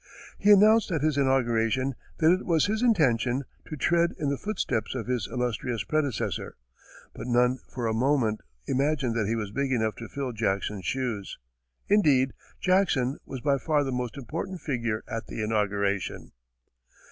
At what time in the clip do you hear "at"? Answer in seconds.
0.91-1.03, 15.07-15.27